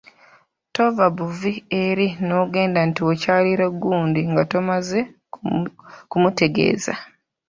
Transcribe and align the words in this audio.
Tova 0.73 1.05
buvi 1.17 1.51
eri 1.83 2.07
n'ogenda 2.25 2.79
nti 2.89 3.01
okyalire 3.11 3.65
gundi 3.81 4.21
nga 4.31 4.43
tomaze 4.51 4.99
kumutegeeza. 6.09 6.93